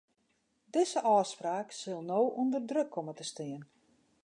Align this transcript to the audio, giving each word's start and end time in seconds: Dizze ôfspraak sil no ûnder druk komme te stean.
Dizze 0.73 0.99
ôfspraak 1.15 1.67
sil 1.79 1.99
no 2.09 2.19
ûnder 2.41 2.63
druk 2.69 2.89
komme 2.95 3.13
te 3.17 3.25
stean. 3.31 3.61